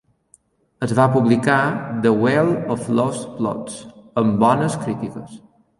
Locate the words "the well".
2.07-2.51